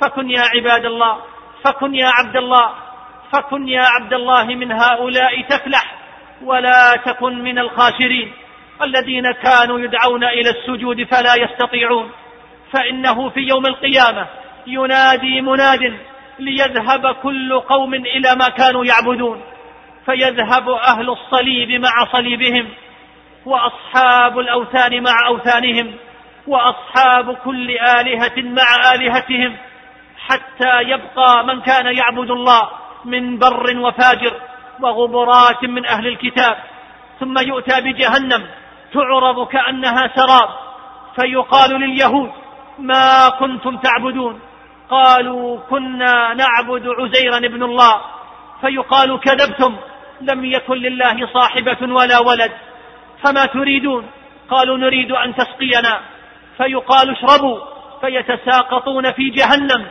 فكن 0.00 0.30
يا 0.30 0.42
عباد 0.54 0.84
الله 0.84 1.16
فكن 1.64 1.94
يا 1.94 2.08
عبد 2.08 2.36
الله 2.36 2.70
فكن 3.32 3.68
يا 3.68 3.82
عبد 3.82 4.12
الله 4.14 4.44
من 4.44 4.72
هؤلاء 4.72 5.42
تفلح. 5.42 5.97
ولا 6.42 6.92
تكن 7.04 7.42
من 7.42 7.58
الخاسرين. 7.58 8.32
الذين 8.82 9.32
كانوا 9.32 9.80
يدعون 9.80 10.24
إلى 10.24 10.50
السجود 10.50 11.02
فلا 11.02 11.34
يستطيعون. 11.34 12.10
فإنه 12.72 13.28
في 13.28 13.40
يوم 13.40 13.66
القيامة 13.66 14.26
ينادي 14.66 15.40
مناد 15.40 15.98
ليذهب 16.38 17.14
كل 17.14 17.60
قوم 17.60 17.94
إلى 17.94 18.34
ما 18.34 18.48
كانوا 18.48 18.84
يعبدون. 18.84 19.42
فيذهب 20.06 20.68
أهل 20.68 21.10
الصليب 21.10 21.80
مع 21.80 22.12
صليبهم 22.12 22.68
وأصحاب 23.46 24.38
الأوثان 24.38 25.02
مع 25.02 25.26
أوثانهم 25.26 25.94
وأصحاب 26.46 27.36
كل 27.36 27.70
آلهة 27.70 28.32
مع 28.36 28.94
آلهتهم 28.94 29.56
حتى 30.26 30.82
يبقى 30.82 31.46
من 31.46 31.60
كان 31.60 31.96
يعبد 31.96 32.30
الله 32.30 32.68
من 33.04 33.38
بر 33.38 33.78
وفاجر. 33.78 34.32
وغبرات 34.82 35.64
من 35.64 35.86
أهل 35.86 36.06
الكتاب 36.06 36.56
ثم 37.20 37.38
يؤتى 37.38 37.80
بجهنم 37.80 38.46
تعرض 38.94 39.48
كأنها 39.48 40.10
سراب 40.16 40.48
فيقال 41.20 41.70
لليهود 41.70 42.30
ما 42.78 43.28
كنتم 43.28 43.76
تعبدون؟ 43.76 44.40
قالوا 44.90 45.58
كنا 45.70 46.34
نعبد 46.34 46.88
عزيرا 46.88 47.36
ابن 47.36 47.62
الله. 47.62 48.00
فيقال 48.60 49.20
كذبتم 49.20 49.76
لم 50.20 50.44
يكن 50.44 50.74
لله 50.74 51.28
صاحبة 51.32 51.94
ولا 51.94 52.18
ولد 52.18 52.52
فما 53.24 53.44
تريدون؟ 53.44 54.06
قالوا 54.50 54.78
نريد 54.78 55.12
أن 55.12 55.34
تسقينا. 55.34 56.00
فيقال 56.56 57.10
اشربوا. 57.10 57.60
فيتساقطون 58.00 59.12
في 59.12 59.30
جهنم 59.30 59.86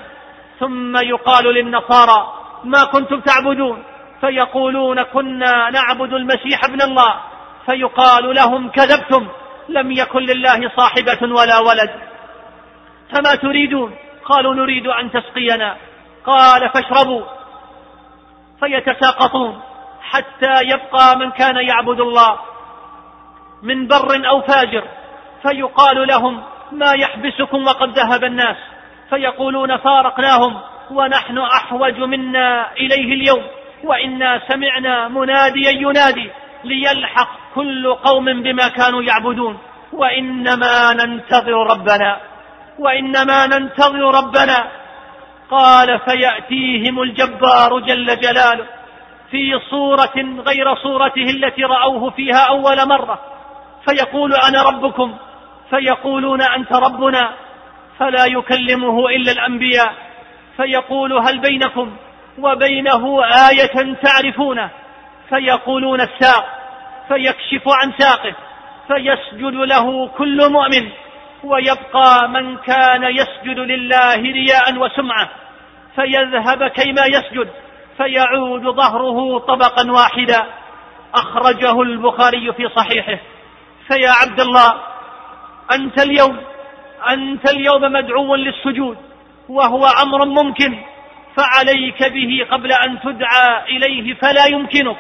ثم 0.59 0.97
يقال 0.97 1.45
للنصارى 1.45 2.33
ما 2.63 2.83
كنتم 2.83 3.19
تعبدون؟ 3.19 3.83
فيقولون 4.21 5.03
كنا 5.03 5.69
نعبد 5.69 6.13
المسيح 6.13 6.63
ابن 6.63 6.81
الله. 6.81 7.19
فيقال 7.65 8.35
لهم 8.35 8.69
كذبتم. 8.69 9.27
لم 9.69 9.91
يكن 9.91 10.19
لله 10.19 10.71
صاحبة 10.77 11.19
ولا 11.21 11.59
ولد. 11.59 11.89
فما 13.11 13.35
تريدون؟ 13.35 13.95
قالوا 14.25 14.53
نريد 14.53 14.87
أن 14.87 15.11
تسقينا. 15.11 15.77
قال 16.25 16.69
فاشربوا. 16.69 17.23
فيتساقطون. 18.59 19.61
حتى 20.01 20.61
يبقى 20.63 21.17
من 21.17 21.31
كان 21.31 21.55
يعبد 21.55 21.99
الله. 21.99 22.39
من 23.63 23.87
بر 23.87 24.29
أو 24.29 24.41
فاجر. 24.41 24.83
فيقال 25.41 26.07
لهم 26.07 26.43
ما 26.71 26.93
يحبسكم 26.93 27.67
وقد 27.67 27.99
ذهب 27.99 28.23
الناس. 28.23 28.57
فيقولون 29.09 29.77
فارقناهم. 29.77 30.59
ونحن 30.91 31.37
أحوج 31.37 31.99
منا 31.99 32.71
إليه 32.71 33.13
اليوم. 33.13 33.56
وإنا 33.83 34.41
سمعنا 34.47 35.07
مناديا 35.07 35.71
ينادي 35.71 36.29
ليلحق 36.63 37.29
كل 37.55 37.93
قوم 37.93 38.25
بما 38.25 38.67
كانوا 38.67 39.03
يعبدون. 39.03 39.57
وإنما 39.93 40.93
ننتظر 40.93 41.67
ربنا. 41.71 42.19
وإنما 42.79 43.47
ننتظر 43.47 44.15
ربنا. 44.15 44.67
قال 45.51 45.99
فيأتيهم 45.99 47.01
الجبار 47.01 47.79
جل 47.79 48.19
جلاله 48.19 48.65
في 49.31 49.59
صورة 49.69 50.41
غير 50.47 50.75
صورته 50.75 51.29
التي 51.29 51.63
رأوه 51.63 52.09
فيها 52.09 52.47
أول 52.49 52.87
مرة. 52.87 53.19
فيقول 53.89 54.33
أنا 54.33 54.63
ربكم. 54.63 55.17
فيقولون 55.69 56.41
أنت 56.41 56.73
ربنا. 56.73 57.33
فلا 57.99 58.25
يكلمه 58.25 59.09
إلا 59.09 59.31
الأنبياء. 59.31 59.93
فيقول 60.57 61.13
هل 61.13 61.39
بينكم 61.39 61.91
وبينه 62.37 63.23
آية 63.23 63.95
تعرفونه 64.03 64.69
فيقولون 65.29 66.01
الساق 66.01 66.45
فيكشف 67.07 67.63
عن 67.67 67.93
ساقه 67.97 68.35
فيسجد 68.87 69.53
له 69.53 70.07
كل 70.07 70.51
مؤمن 70.51 70.89
ويبقى 71.43 72.29
من 72.29 72.57
كان 72.57 73.03
يسجد 73.03 73.59
لله 73.59 74.15
رياء 74.15 74.77
وسمعة 74.77 75.29
فيذهب 75.95 76.67
كيما 76.67 77.01
يسجد 77.05 77.49
فيعود 77.97 78.61
ظهره 78.61 79.39
طبقا 79.39 79.91
واحدا. 79.91 80.45
أخرجه 81.15 81.81
البخاري 81.81 82.53
في 82.53 82.69
صحيحه. 82.75 83.19
فيا 83.87 84.09
عبد 84.09 84.39
الله 84.39 84.73
أنت 85.71 86.01
اليوم 86.01 86.37
أنت 87.09 87.49
اليوم 87.49 87.81
مدعو 87.81 88.35
للسجود 88.35 88.97
وهو 89.49 89.85
أمر 90.03 90.25
ممكن. 90.25 90.77
فعليك 91.37 92.03
به 92.03 92.47
قبل 92.51 92.71
أن 92.71 92.99
تدعى 92.99 93.77
إليه 93.77 94.13
فلا 94.13 94.45
يمكنك. 94.45 94.97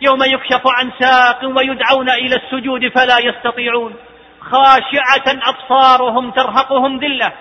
يوم 0.00 0.22
يكشف 0.22 0.62
عن 0.66 0.90
ساق 1.00 1.44
ويدعون 1.56 2.10
إلى 2.10 2.36
السجود 2.36 2.88
فلا 2.88 3.18
يستطيعون. 3.18 3.94
خاشعة 4.40 5.26
أبصارهم 5.26 6.30
ترهقهم 6.30 6.98
ذلة. 6.98 7.32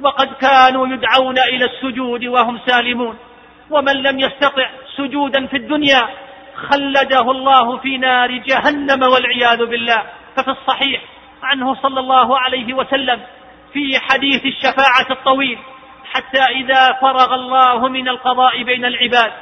وقد 0.00 0.28
كانوا 0.34 0.86
يدعون 0.86 1.38
إلى 1.38 1.64
السجود 1.64 2.24
وهم 2.24 2.60
سالمون. 2.66 3.18
ومن 3.70 3.92
لم 3.92 4.20
يستطع 4.20 4.70
سجودا 4.96 5.46
في 5.46 5.56
الدنيا 5.56 6.08
خلده 6.70 7.30
الله 7.30 7.76
في 7.76 7.98
نار 7.98 8.30
جهنم 8.30 9.02
والعياذ 9.02 9.66
بالله. 9.66 10.02
ففي 10.36 10.50
الصحيح 10.50 11.00
عنه 11.42 11.74
صلى 11.74 12.00
الله 12.00 12.38
عليه 12.38 12.74
وسلم 12.74 13.20
في 13.72 13.98
حديث 13.98 14.46
الشفاعة 14.46 15.10
الطويل 15.10 15.58
حتى 16.14 16.42
إذا 16.42 16.92
فرغ 16.92 17.34
الله 17.34 17.88
من 17.88 18.08
القضاء 18.08 18.62
بين 18.62 18.84
العباد 18.84 19.32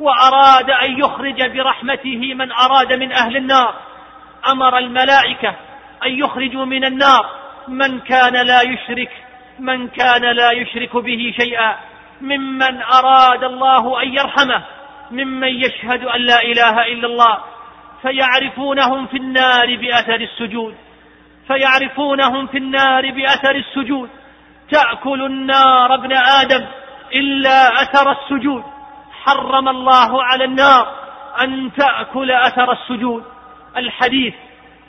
وأراد 0.00 0.70
أن 0.70 0.98
يخرج 0.98 1.42
برحمته 1.42 2.34
من 2.34 2.52
أراد 2.52 2.92
من 2.92 3.12
أهل 3.12 3.36
النار 3.36 3.74
أمر 4.52 4.78
الملائكة 4.78 5.54
أن 6.06 6.10
يخرجوا 6.18 6.64
من 6.64 6.84
النار. 6.84 7.30
من 7.68 8.00
كان 8.00 8.46
لا 8.46 8.60
يشرك 8.62 9.10
من 9.58 9.88
كان 9.88 10.22
لا 10.22 10.50
يشرك 10.52 10.96
به 10.96 11.34
شيئا. 11.40 11.76
ممن 12.20 12.82
أراد 12.82 13.44
الله 13.44 14.02
أن 14.02 14.14
يرحمه 14.14 14.62
ممن 15.10 15.48
يشهد 15.48 16.04
أن 16.04 16.20
لا 16.20 16.42
إله 16.42 16.82
إلا 16.82 17.06
الله. 17.06 17.38
فيعرفونهم 18.02 19.06
في 19.06 19.16
النار 19.16 19.76
بأثر 19.76 20.20
السجود. 20.20 20.74
فيعرفونهم 21.46 22.46
في 22.46 22.58
النار 22.58 23.10
بأثر 23.10 23.56
السجود. 23.56 24.10
تأكل 24.70 25.22
النار 25.22 25.94
ابن 25.94 26.12
آدم 26.12 26.66
إلا 27.14 27.82
أثر 27.82 28.12
السجود. 28.12 28.64
حرم 29.24 29.68
الله 29.68 30.24
على 30.24 30.44
النار 30.44 30.94
أن 31.40 31.70
تأكل 31.76 32.30
أثر 32.30 32.72
السجود. 32.72 33.24
الحديث 33.76 34.34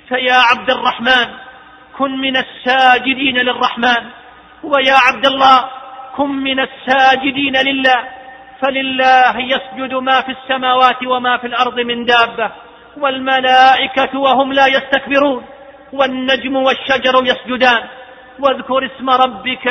فيا 0.10 0.36
عبد 0.36 0.70
الرحمن 0.70 1.28
كن 1.98 2.18
من 2.18 2.38
الساجدين 2.38 3.38
للرحمن. 3.38 4.10
ويا 4.64 4.96
عبد 5.08 5.26
الله 5.26 5.70
كن 6.16 6.30
من 6.30 6.60
الساجدين 6.60 7.56
لله. 7.66 8.08
فلله 8.62 9.40
يسجد 9.40 9.94
ما 9.94 10.22
في 10.22 10.32
السماوات 10.32 11.04
وما 11.06 11.38
في 11.38 11.48
الأرض 11.48 11.80
من 11.80 12.06
دابة. 12.06 12.52
والملائكة 12.98 14.20
وهم 14.20 14.54
لا 14.54 14.68
يستكبرون. 14.68 15.46
والنجم 15.94 16.56
والشجر 16.56 17.24
يسجدان. 17.24 17.84
واذكر 18.42 18.86
اسم 18.86 19.10
ربك 19.10 19.66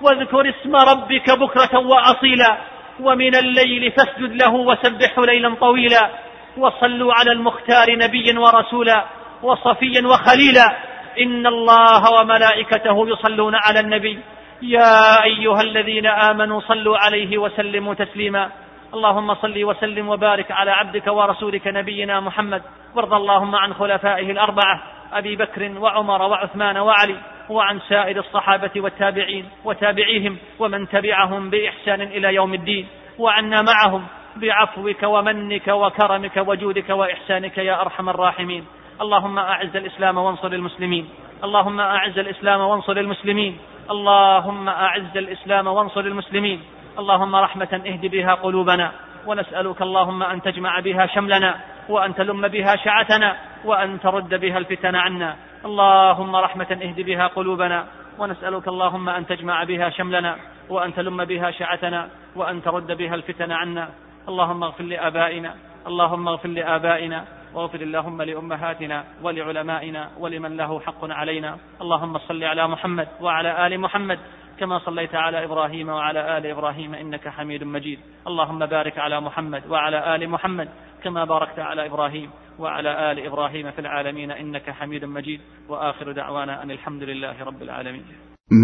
واذكر 0.00 0.48
اسم 0.48 0.76
ربك 0.76 1.30
بكرة 1.30 1.78
وأصيلا 1.78 2.58
ومن 3.00 3.34
الليل 3.34 3.92
فاسجد 3.92 4.32
له 4.42 4.54
وسبحه 4.54 5.22
ليلا 5.24 5.54
طويلا 5.54 6.10
وصلوا 6.56 7.14
على 7.14 7.32
المختار 7.32 7.98
نبيا 7.98 8.38
ورسولا 8.38 9.04
وصفيا 9.42 10.06
وخليلا. 10.06 10.76
إن 11.20 11.46
الله 11.46 12.02
وملائكته 12.20 13.08
يصلون 13.08 13.54
على 13.54 13.80
النبي. 13.80 14.18
يا 14.62 15.24
أيها 15.24 15.60
الذين 15.60 16.06
آمنوا 16.06 16.60
صلوا 16.60 16.98
عليه 16.98 17.38
وسلموا 17.38 17.94
تسليما. 17.94 18.50
اللهم 18.94 19.34
صل 19.34 19.64
وسلم 19.64 20.08
وبارك 20.08 20.50
على 20.50 20.70
عبدك 20.70 21.06
ورسولك 21.06 21.66
نبينا 21.66 22.20
محمد. 22.20 22.62
وارض 22.94 23.14
اللهم 23.14 23.54
عن 23.54 23.74
خلفائه 23.74 24.30
الأربعة 24.30 24.82
أبي 25.12 25.36
بكر 25.36 25.78
وعمر 25.78 26.22
وعثمان 26.22 26.76
وعلي 26.76 27.16
وعن 27.48 27.80
سائر 27.80 28.18
الصحابة 28.18 28.70
والتابعين 28.76 29.48
وتابعيهم 29.64 30.36
ومن 30.58 30.88
تبعهم 30.88 31.50
بإحسان 31.50 32.00
إلى 32.02 32.34
يوم 32.34 32.54
الدين 32.54 32.86
وعنا 33.18 33.62
معهم 33.62 34.06
بعفوك 34.36 35.02
ومنك 35.02 35.68
وكرمك 35.68 36.36
وجودك 36.36 36.90
وإحسانك 36.90 37.58
يا 37.58 37.80
أرحم 37.80 38.08
الراحمين. 38.08 38.66
اللهم 39.00 39.38
أعز 39.38 39.76
الإسلام 39.76 40.18
وانصر 40.18 40.48
المسلمين. 40.48 41.08
اللهم 41.44 41.80
أعز 41.80 42.18
الإسلام 42.18 42.60
وانصر 42.60 42.92
المسلمين. 42.92 43.58
اللهم 43.90 44.68
أعز 44.68 45.16
الإسلام 45.16 45.66
وانصر 45.66 46.00
المسلمين. 46.00 46.62
اللهم 46.98 47.36
رحمة 47.36 47.82
اهد 47.86 48.06
بها 48.06 48.34
قلوبنا 48.34 48.92
ونسألك 49.26 49.82
اللهم 49.82 50.22
أن 50.22 50.42
تجمع 50.42 50.80
بها 50.80 51.06
شملنا. 51.06 51.73
وأن 51.88 52.14
تلم 52.14 52.48
بها 52.48 52.76
شعتنا 52.76 53.36
وأن 53.64 54.00
ترد 54.00 54.34
بها 54.34 54.58
الفتن 54.58 54.94
عنا. 54.94 55.36
اللهم 55.64 56.36
رحمة 56.36 56.78
اهد 56.82 57.00
بها 57.00 57.26
قلوبنا 57.26 57.86
ونسألك 58.18 58.68
اللهم 58.68 59.08
أن 59.08 59.26
تجمع 59.26 59.64
بها 59.64 59.90
شملنا 59.90 60.36
وأن 60.68 60.94
تلم 60.94 61.24
بها 61.24 61.50
شعتنا 61.50 62.08
وأن 62.36 62.62
ترد 62.62 62.92
بها 62.92 63.14
الفتن 63.14 63.52
عنا. 63.52 63.88
اللهم 64.28 64.62
اغفر 64.64 64.84
لآبائنا 64.84 65.54
اللهم 65.86 66.28
اغفر 66.28 66.48
لآبائنا 66.48 67.24
واغفر 67.54 67.80
اللهم 67.80 68.22
لأمهاتنا 68.22 69.04
ولعلمائنا 69.22 70.10
ولمن 70.18 70.56
له 70.56 70.80
حق 70.80 71.02
علينا. 71.10 71.58
اللهم 71.80 72.18
صل 72.18 72.44
على 72.44 72.68
محمد 72.68 73.08
وعلى 73.20 73.66
آل 73.66 73.80
محمد 73.80 74.18
كما 74.60 74.78
صليت 74.78 75.14
على 75.14 75.44
إبراهيم 75.44 75.88
وعلى 75.88 76.38
آل 76.38 76.46
إبراهيم 76.46 76.94
إنك 76.94 77.28
حميد 77.28 77.64
مجيد. 77.64 77.98
اللهم 78.26 78.66
بارك 78.66 78.98
على 78.98 79.20
محمد 79.20 79.62
وعلى 79.70 80.16
آل 80.16 80.28
محمد 80.28 80.68
كما 81.04 81.24
باركت 81.24 81.58
على 81.58 81.86
إبراهيم 81.86 82.30
وعلى 82.58 83.12
آل 83.12 83.26
إبراهيم 83.26 83.70
في 83.70 83.78
العالمين 83.78 84.30
إنك 84.30 84.70
حميد 84.70 85.04
مجيد. 85.04 85.40
وآخر 85.68 86.12
دعوانا 86.12 86.62
أن 86.62 86.70
الحمد 86.70 87.02
لله 87.02 87.44
رب 87.44 87.62
العالمين. 87.62 88.04